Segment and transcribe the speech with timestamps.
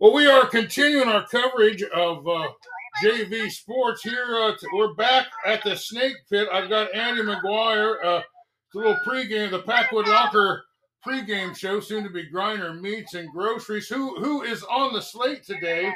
[0.00, 2.48] Well, we are continuing our coverage of uh,
[3.02, 4.36] JV sports here.
[4.36, 6.48] Uh, t- we're back at the Snake Pit.
[6.52, 8.04] I've got Andy McGuire.
[8.04, 10.64] Uh, it's a little pregame, the Packwood Locker
[11.06, 13.86] pregame show, soon to be Grinder Meats and Groceries.
[13.86, 15.92] Who who is on the slate today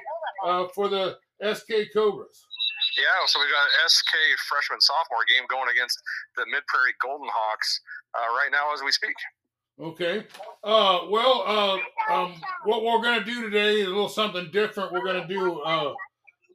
[0.46, 2.46] uh, for the SK Cobras?
[2.96, 4.14] Yeah, so we got SK
[4.48, 5.98] freshman sophomore game going against
[6.36, 7.80] the Mid Prairie Golden Hawks
[8.14, 9.14] uh, right now as we speak.
[9.80, 10.24] Okay.
[10.64, 12.34] Uh, well, uh, um,
[12.64, 14.92] what we're going to do today is a little something different.
[14.92, 15.94] We're going to do uh,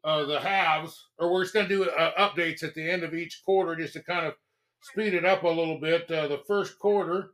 [0.04, 3.14] uh, the halves, or we're just going to do uh, updates at the end of
[3.14, 4.34] each quarter just to kind of
[4.82, 6.12] speed it up a little bit.
[6.12, 7.32] Uh, the first quarter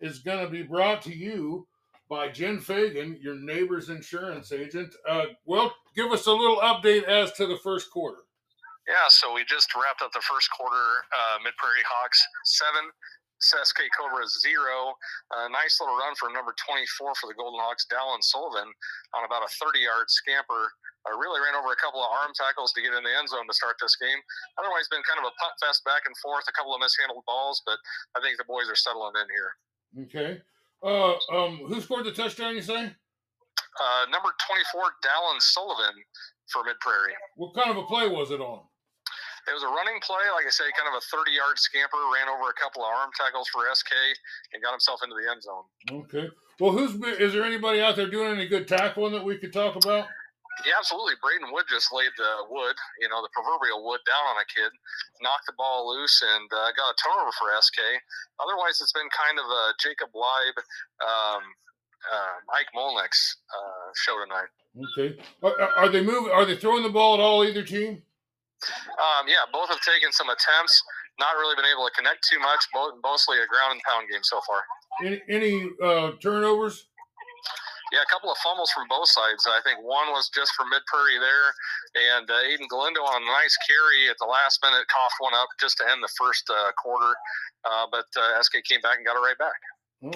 [0.00, 1.66] is going to be brought to you
[2.10, 4.94] by Jen Fagan, your neighbor's insurance agent.
[5.08, 8.18] Uh, well, give us a little update as to the first quarter.
[8.86, 10.76] Yeah, so we just wrapped up the first quarter.
[10.76, 12.90] Uh, Mid Prairie Hawks seven,
[13.42, 14.94] SK Cobra zero.
[15.34, 18.70] A nice little run for number 24 for the Golden Hawks, Dallin Sullivan,
[19.18, 20.70] on about a 30 yard scamper.
[21.02, 23.42] Uh, really ran over a couple of arm tackles to get in the end zone
[23.50, 24.22] to start this game.
[24.54, 27.58] Otherwise, been kind of a punt fest back and forth, a couple of mishandled balls,
[27.66, 27.74] but
[28.14, 29.50] I think the boys are settling in here.
[30.06, 30.30] Okay.
[30.78, 32.86] Uh, um, who scored the touchdown, you say?
[32.86, 35.98] Uh, number 24, Dallin Sullivan
[36.54, 37.18] for Mid Prairie.
[37.34, 38.62] What kind of a play was it on?
[39.48, 42.30] It was a running play, like I say, kind of a 30 yard scamper, ran
[42.30, 43.90] over a couple of arm tackles for SK
[44.54, 45.66] and got himself into the end zone.
[46.06, 46.30] Okay.
[46.62, 49.74] Well, who's is there anybody out there doing any good tackling that we could talk
[49.74, 50.06] about?
[50.62, 51.16] Yeah, absolutely.
[51.18, 54.70] Braden Wood just laid the wood, you know, the proverbial wood down on a kid,
[55.24, 57.80] knocked the ball loose, and uh, got a turnover for SK.
[58.38, 60.56] Otherwise, it's been kind of a Jacob Leib,
[61.02, 61.42] um,
[62.04, 64.52] uh, Ike Molnick's uh, show tonight.
[64.76, 65.16] Okay.
[65.42, 66.30] Are, are they moving?
[66.30, 67.44] Are they throwing the ball at all?
[67.44, 68.02] Either team?
[68.98, 70.74] Um, yeah, both have taken some attempts.
[71.20, 72.64] Not really been able to connect too much.
[72.72, 74.60] Both, mostly a ground and pound game so far.
[75.04, 76.88] Any, any uh, turnovers?
[77.92, 79.44] Yeah, a couple of fumbles from both sides.
[79.44, 81.52] I think one was just for Mid Prairie there,
[82.16, 85.48] and uh, Aiden Galindo on a nice carry at the last minute coughed one up
[85.60, 87.12] just to end the first uh, quarter.
[87.68, 89.60] Uh, but uh, SK came back and got it right back.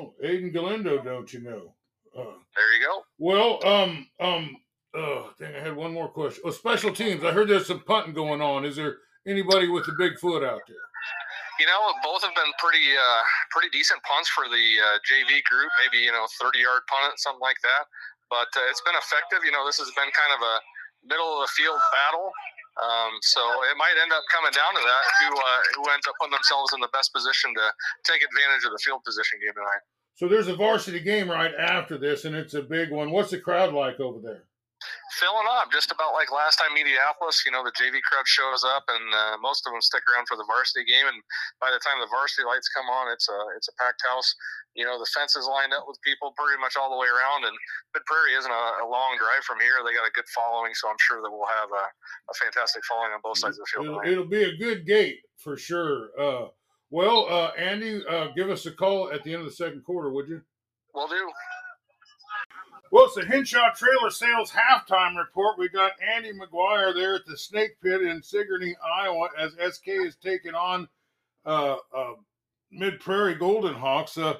[0.00, 1.74] Oh, Aiden Galindo, don't you know?
[2.16, 3.02] Uh, There you go.
[3.18, 4.56] well, um, um,
[4.96, 6.42] oh, think I had one more question.
[6.44, 7.24] Oh, special teams.
[7.24, 8.64] I heard there's some punting going on.
[8.64, 10.84] Is there anybody with a big foot out there?
[11.60, 15.70] You know, both have been pretty uh, pretty decent punts for the uh, JV group.
[15.80, 17.84] Maybe you know, thirty yard punt, something like that.
[18.28, 19.40] But uh, it's been effective.
[19.44, 20.56] You know, this has been kind of a
[21.08, 22.32] middle of the field battle.
[22.76, 23.40] Um, so
[23.72, 25.04] it might end up coming down to that.
[25.24, 27.66] Who uh, who ends up putting themselves in the best position to
[28.04, 29.84] take advantage of the field position game tonight?
[30.16, 33.10] So there's a varsity game right after this, and it's a big one.
[33.10, 34.44] What's the crowd like over there?
[35.18, 37.44] Filling up just about like last time Mediapolis.
[37.44, 40.36] You know, the JV crowd shows up, and uh, most of them stick around for
[40.36, 41.06] the varsity game.
[41.06, 41.18] And
[41.60, 44.28] by the time the varsity lights come on, it's a it's a packed house.
[44.76, 47.48] You know, the fence is lined up with people pretty much all the way around.
[47.48, 47.56] And
[47.96, 49.80] Mid Prairie isn't a, a long drive from here.
[49.80, 51.84] They got a good following, so I'm sure that we'll have a,
[52.28, 54.04] a fantastic following on both sides of the field.
[54.04, 56.12] It'll, it'll be a good gate for sure.
[56.18, 56.52] Uh,
[56.90, 60.12] well, uh, Andy, uh, give us a call at the end of the second quarter,
[60.12, 60.42] would you?
[60.94, 61.30] Will do.
[62.92, 65.58] Well, it's the Henshaw Trailer Sales halftime report.
[65.58, 70.16] We got Andy McGuire there at the Snake Pit in Sigourney, Iowa, as SK is
[70.16, 70.88] taking on
[71.44, 72.12] uh, uh,
[72.70, 74.16] Mid Prairie Golden Hawks.
[74.16, 74.34] Uh,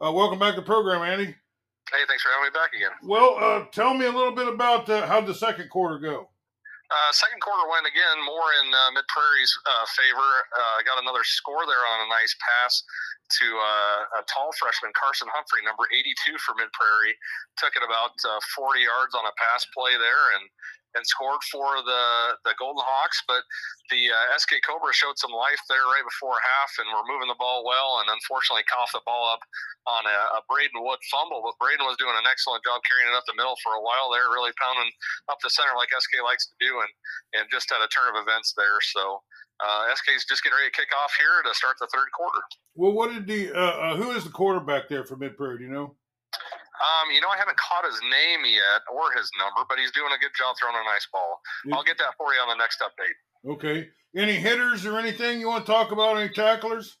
[0.00, 1.24] uh, welcome back to the program, Andy.
[1.24, 2.90] Hey, thanks for having me back again.
[3.02, 6.28] Well, uh, tell me a little bit about uh, how the second quarter go.
[6.90, 10.30] Uh, second quarter went again more in uh, Mid Prairie's uh, favor.
[10.54, 12.82] Uh, got another score there on a nice pass
[13.28, 17.16] to uh, a tall freshman, Carson Humphrey, number 82 for Mid Prairie.
[17.58, 20.46] Took it about uh, 40 yards on a pass play there and
[20.96, 22.04] and scored for the
[22.48, 23.20] the Golden Hawks.
[23.28, 23.44] But
[23.92, 27.38] the uh, SK Cobra showed some life there right before half and were moving the
[27.38, 29.44] ball well and unfortunately coughed the ball up
[29.86, 31.44] on a, a Braden Wood fumble.
[31.44, 34.08] But Braden was doing an excellent job carrying it up the middle for a while
[34.10, 34.90] there, really pounding
[35.28, 36.92] up the center like SK likes to do and,
[37.36, 38.80] and just had a turn of events there.
[38.80, 39.20] So
[39.60, 42.40] uh, SK is just getting ready to kick off here to start the third quarter.
[42.74, 45.58] Well, what did the uh, uh, who is the quarterback there for Mid Prairie?
[45.58, 45.96] Do you know?
[46.76, 50.12] Um, you know, I haven't caught his name yet or his number, but he's doing
[50.12, 51.40] a good job throwing a nice ball.
[51.72, 53.16] I'll get that for you on the next update.
[53.50, 53.88] Okay.
[54.14, 56.18] Any hitters or anything you want to talk about?
[56.18, 56.98] Any tacklers?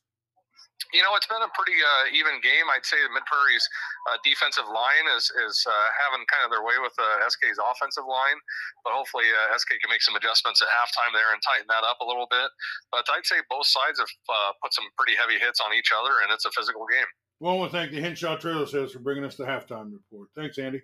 [0.94, 2.66] You know, it's been a pretty uh, even game.
[2.70, 3.66] I'd say the Mid Prairie's
[4.10, 8.06] uh, defensive line is is uh, having kind of their way with uh, SK's offensive
[8.06, 8.38] line,
[8.86, 11.98] but hopefully uh, SK can make some adjustments at halftime there and tighten that up
[12.02, 12.48] a little bit.
[12.94, 16.22] But I'd say both sides have uh, put some pretty heavy hits on each other,
[16.22, 17.08] and it's a physical game.
[17.40, 20.28] Well, I want to thank the Henshaw Trailer Sales for bringing us the halftime report.
[20.34, 20.80] Thanks, Andy.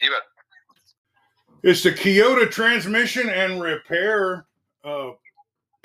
[0.00, 0.22] You bet.
[1.62, 4.46] It's the Keota Transmission and Repair
[4.84, 5.10] uh,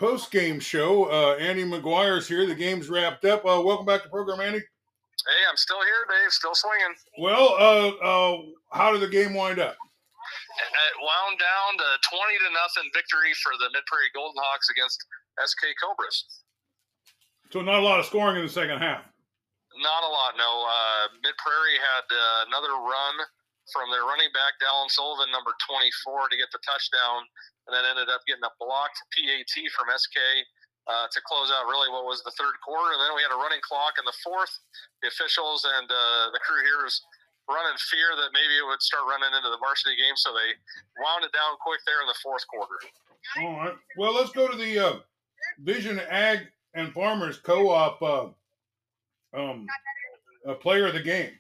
[0.02, 1.06] post game show.
[1.06, 2.50] Uh, Andy McGuire's here.
[2.50, 3.46] The game's wrapped up.
[3.46, 4.58] Uh, welcome back to the program, Andy.
[4.58, 6.34] Hey, I'm still here, Dave.
[6.34, 6.98] Still swinging.
[7.22, 8.38] Well, uh, uh,
[8.74, 9.78] how did the game wind up?
[9.78, 11.88] it wound down to
[12.18, 15.06] 20 to nothing victory for the Mid Prairie Golden Hawks against
[15.38, 16.42] SK Cobras.
[17.54, 19.06] So not a lot of scoring in the second half.
[19.86, 20.50] Not a lot, no.
[20.66, 23.16] Uh, Mid Prairie had uh, another run
[23.72, 27.26] from their running back, Dallin Sullivan, number 24, to get the touchdown,
[27.68, 30.20] and then ended up getting a blocked PAT from SK
[30.88, 32.94] uh, to close out really what was the third quarter.
[32.94, 34.52] And then we had a running clock in the fourth.
[35.02, 37.00] The officials and uh, the crew here was
[37.50, 40.56] running fear that maybe it would start running into the varsity game, so they
[41.02, 42.78] wound it down quick there in the fourth quarter.
[43.42, 43.78] All right.
[43.98, 44.94] Well, let's go to the uh,
[45.60, 48.28] Vision Ag and Farmers Co-op uh,
[49.34, 49.68] um,
[50.62, 51.32] player of the game.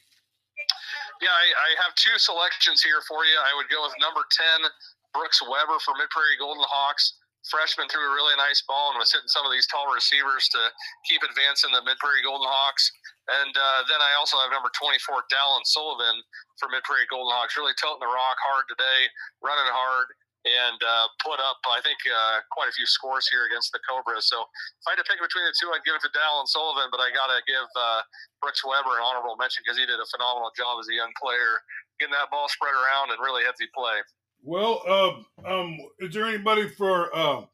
[1.21, 3.38] Yeah, I, I, have two selections here for you.
[3.38, 4.65] I would go with number 10,
[5.13, 7.21] Brooks Weber for Mid Prairie Golden Hawks.
[7.45, 10.62] Freshman threw a really nice ball and was hitting some of these tall receivers to
[11.06, 12.89] keep advancing the Mid Prairie Golden Hawks.
[13.29, 14.97] And uh, then I also have number 24,
[15.29, 16.25] Dallin Sullivan
[16.57, 19.06] for Mid Prairie Golden Hawks, really toting the rock hard today,
[19.45, 20.09] running hard,
[20.42, 24.26] and uh, put up, I think, uh, quite a few scores here against the Cobras.
[24.26, 26.90] So if I had to pick between the two, I'd give it to Dallin Sullivan,
[26.90, 28.02] but I got to give uh,
[28.42, 31.62] Brooks Weber an honorable mention because he did a phenomenal job as a young player,
[32.02, 34.02] getting that ball spread around and really heavy play.
[34.42, 37.46] Well, uh, um, is there anybody for uh,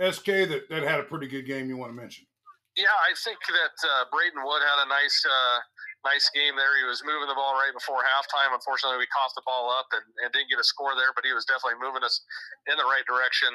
[0.00, 2.24] SK that, that had a pretty good game you want to mention?
[2.72, 5.20] Yeah, I think that uh, Braden Wood had a nice
[6.02, 6.74] nice game there.
[6.78, 8.54] He was moving the ball right before halftime.
[8.54, 11.34] Unfortunately, we coughed the ball up and, and didn't get a score there, but he
[11.34, 12.22] was definitely moving us
[12.66, 13.50] in the right direction.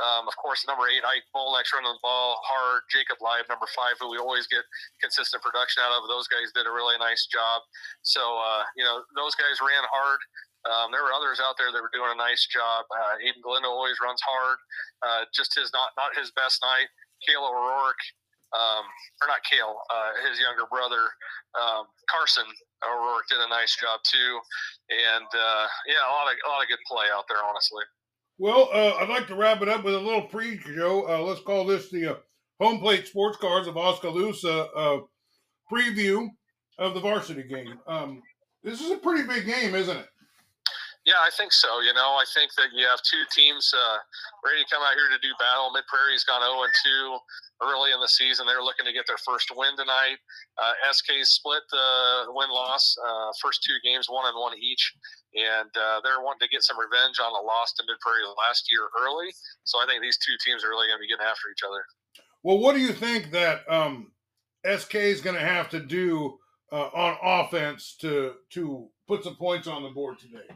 [0.00, 2.88] Um, of course, number eight, Ike Bolnex running the ball hard.
[2.88, 4.64] Jacob Live, number five, who we always get
[5.04, 6.08] consistent production out of.
[6.08, 7.60] Those guys did a really nice job.
[8.00, 10.20] So, uh, you know, those guys ran hard.
[10.64, 12.86] Um, there were others out there that were doing a nice job.
[12.88, 14.58] Uh, Aiden always runs hard.
[15.02, 16.86] Uh, just his not not his best night.
[17.26, 18.02] Kayla O'Rourke
[18.52, 18.84] um,
[19.20, 21.08] or not Kale, uh, his younger brother
[21.54, 22.44] um, Carson
[22.84, 24.40] O'Rourke did a nice job too,
[24.90, 27.84] and uh, yeah, a lot of a lot of good play out there, honestly.
[28.38, 31.08] Well, uh, I'd like to wrap it up with a little pre-show.
[31.08, 32.16] Uh, let's call this the uh,
[32.58, 34.98] home plate sports cars of Oskaloosa uh,
[35.70, 36.28] preview
[36.78, 37.78] of the varsity game.
[37.86, 38.22] Um,
[38.64, 40.08] this is a pretty big game, isn't it?
[41.04, 41.82] Yeah, I think so.
[41.82, 43.98] You know, I think that you have two teams uh,
[44.46, 45.74] ready to come out here to do battle.
[45.74, 47.18] Mid Prairie's gone 0 2
[47.62, 48.46] early in the season.
[48.46, 50.18] They're looking to get their first win tonight.
[50.58, 54.92] Uh, SK split the win loss, uh, first two games, one and one each.
[55.34, 58.68] And uh, they're wanting to get some revenge on the loss to Mid Prairie last
[58.70, 59.32] year early.
[59.64, 61.82] So I think these two teams are really going to be getting after each other.
[62.42, 64.12] Well, what do you think that um,
[64.66, 66.38] SK is going to have to do
[66.70, 70.48] uh, on offense to to put some points on the board today?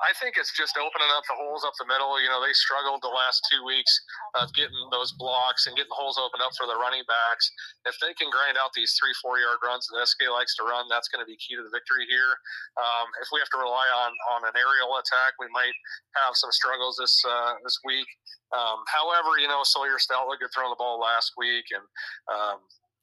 [0.00, 2.16] I think it's just opening up the holes up the middle.
[2.16, 3.92] You know, they struggled the last two weeks
[4.40, 7.52] of getting those blocks and getting holes opened up for the running backs.
[7.84, 10.88] If they can grind out these three, four yard runs that SK likes to run,
[10.88, 12.32] that's going to be key to the victory here.
[12.80, 15.76] Um, if we have to rely on on an aerial attack, we might
[16.16, 18.08] have some struggles this uh, this week.
[18.56, 21.84] Um, however, you know, Sawyer Stout good throwing the ball last week, and
[22.32, 22.58] um,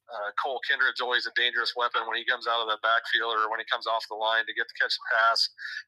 [0.08, 3.52] uh, Cole Kindred's always a dangerous weapon when he comes out of the backfield or
[3.52, 5.40] when he comes off the line to get the catch the pass.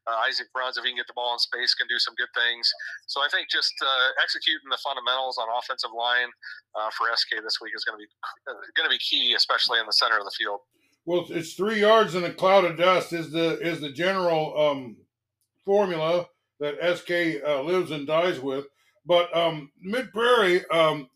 [0.07, 2.31] Uh, Isaac Bruns, if he can get the ball in space, can do some good
[2.35, 2.67] things.
[3.07, 6.27] So I think just uh, executing the fundamentals on offensive line
[6.75, 8.09] uh, for SK this week is going to be
[8.51, 10.59] uh, going to be key, especially in the center of the field.
[11.07, 14.97] Well, it's three yards in a cloud of dust is the is the general um,
[15.63, 16.27] formula
[16.59, 18.67] that SK uh, lives and dies with.
[19.07, 21.07] But um, Mid Prairie, um,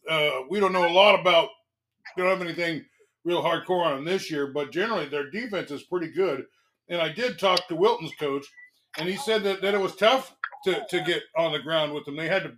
[0.50, 1.50] we don't know a lot about.
[2.16, 2.86] Don't have anything
[3.26, 6.46] real hardcore on them this year, but generally their defense is pretty good.
[6.90, 8.46] And I did talk to Wilton's coach,
[8.98, 12.06] and he said that, that it was tough to, to get on the ground with
[12.06, 12.16] them.
[12.16, 12.54] They had to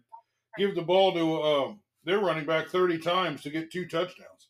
[0.57, 4.49] give the ball to uh, their running back 30 times to get two touchdowns.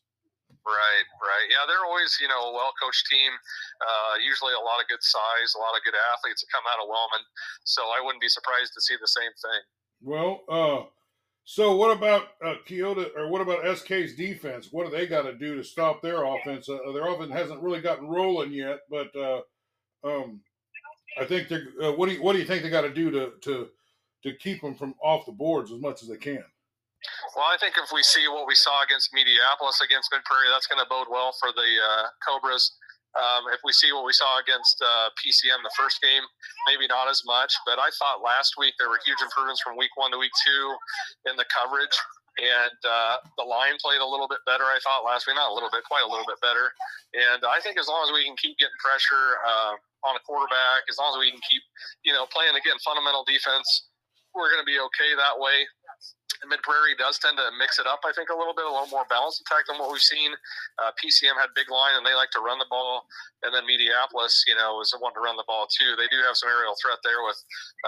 [0.66, 1.46] Right, right.
[1.46, 3.30] Yeah, they're always, you know, a well coached team.
[3.78, 6.82] Uh, usually a lot of good size, a lot of good athletes that come out
[6.82, 7.22] of Wellman.
[7.62, 9.62] So I wouldn't be surprised to see the same thing.
[10.02, 10.90] Well, uh,
[11.48, 14.72] so what about uh, Keota or what about SK's defense?
[14.72, 16.68] What do they got to do to stop their offense?
[16.68, 19.42] Uh, their offense hasn't really gotten rolling yet, but uh,
[20.02, 20.40] um,
[21.16, 21.68] I think they're.
[21.80, 23.68] Uh, what do you what do you think they got to do to to
[24.24, 26.42] to keep them from off the boards as much as they can?
[27.36, 30.66] Well, I think if we see what we saw against Mediapolis against Mid Prairie, that's
[30.66, 32.74] going to bode well for the uh, Cobras.
[33.14, 36.24] Um, if we see what we saw against uh, PCM the first game,
[36.68, 37.54] maybe not as much.
[37.64, 40.64] But I thought last week there were huge improvements from week one to week two
[41.30, 41.96] in the coverage.
[42.36, 45.40] And uh, the line played a little bit better, I thought, last week.
[45.40, 46.68] Not a little bit, quite a little bit better.
[47.16, 49.72] And I think as long as we can keep getting pressure uh,
[50.04, 51.64] on a quarterback, as long as we can keep,
[52.04, 53.88] you know, playing, again, fundamental defense,
[54.36, 55.64] we're going to be okay that way.
[56.44, 58.92] Mid Prairie does tend to mix it up, I think, a little bit, a little
[58.92, 60.36] more balanced attack than what we've seen.
[60.76, 63.08] Uh, PCM had big line and they like to run the ball,
[63.42, 65.96] and then Mediapolis, you know, was the one to run the ball too.
[65.96, 67.38] They do have some aerial threat there with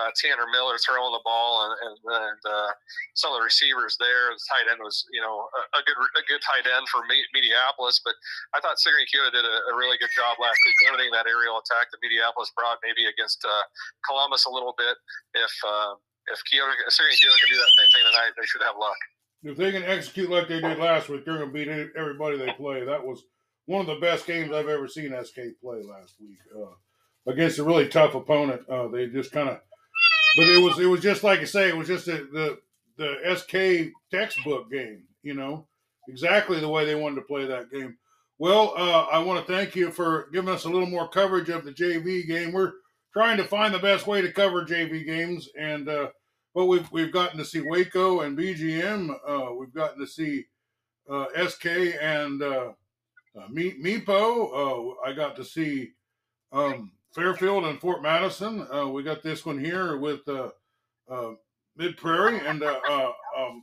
[0.01, 2.71] uh, Tanner Miller throwing the ball and, and, and uh,
[3.19, 4.33] some of the receivers there.
[4.33, 8.01] The tight end was, you know, a, a good a good tight end for Mediapolis,
[8.01, 8.17] but
[8.55, 11.61] I thought Sigourney Keota did a, a, really good job last week limiting that aerial
[11.61, 13.65] attack that Mediapolis brought maybe against uh,
[14.07, 14.97] Columbus a little bit.
[15.35, 15.99] If uh,
[16.33, 18.97] if Keota, Sigourney Keota can do that same thing tonight, they should have luck.
[19.43, 22.53] If they can execute like they did last week, they're going to beat everybody they
[22.53, 22.85] play.
[22.85, 23.23] That was
[23.67, 27.65] one of the best games I've ever seen SK play last week uh, against a
[27.65, 28.69] really tough opponent.
[28.69, 29.61] Uh, they just kind of,
[30.37, 32.59] but it was it was just like I say, it was just a, the
[32.97, 35.05] the SK textbook game.
[35.23, 35.69] You know,
[36.09, 37.97] exactly the way they wanted to play that game.
[38.39, 41.65] Well, uh, I want to thank you for giving us a little more coverage of
[41.65, 42.53] the JV game.
[42.53, 42.73] We're
[43.13, 46.09] trying to find the best way to cover JV games, and uh,
[46.59, 49.17] well, we've we've gotten to see Waco and BGM.
[49.25, 50.47] Uh, we've gotten to see
[51.09, 51.67] uh, SK
[52.01, 52.73] and uh,
[53.39, 54.97] uh, Meepo.
[54.97, 55.93] Uh, I got to see
[56.51, 58.67] um, Fairfield and Fort Madison.
[58.75, 60.27] Uh, we got this one here with
[61.77, 63.63] Mid Prairie, and um,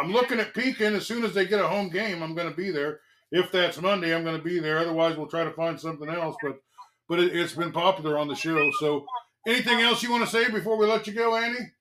[0.00, 0.94] I'm looking at Pekin.
[0.94, 3.00] As soon as they get a home game, I'm going to be there.
[3.32, 4.78] If that's Monday, I'm going to be there.
[4.78, 6.36] Otherwise, we'll try to find something else.
[6.40, 6.60] But
[7.08, 8.70] but it, has been popular on the show.
[8.78, 9.06] So,
[9.48, 11.72] anything else you want to say before we let you go, Andy?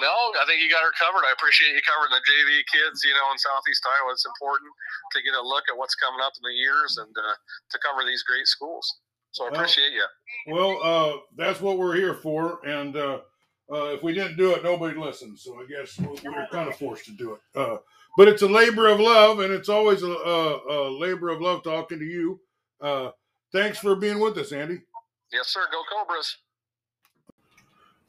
[0.00, 1.22] No, I think you got her covered.
[1.28, 3.04] I appreciate you covering the JV kids.
[3.04, 4.72] You know, in Southeast Iowa, it's important
[5.12, 7.36] to get a look at what's coming up in the years and uh,
[7.70, 8.88] to cover these great schools.
[9.32, 10.06] So I appreciate you.
[10.48, 13.20] Well, uh, that's what we're here for, and uh,
[13.72, 15.42] uh if we didn't do it, nobody listens.
[15.42, 17.40] So I guess we're kind of forced to do it.
[17.54, 17.76] Uh,
[18.16, 21.62] but it's a labor of love, and it's always a, a, a labor of love
[21.62, 22.40] talking to you.
[22.80, 23.10] Uh,
[23.52, 24.80] thanks for being with us, Andy.
[25.32, 25.60] Yes, sir.
[25.70, 26.38] Go Cobras.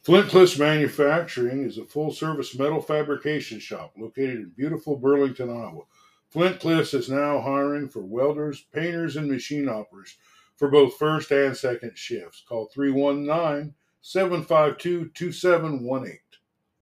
[0.03, 5.83] Flint Manufacturing is a full service metal fabrication shop located in beautiful Burlington, Iowa.
[6.31, 10.17] Flint is now hiring for welders, painters, and machine operators
[10.55, 12.43] for both first and second shifts.
[12.49, 16.17] Call 319 752 2718.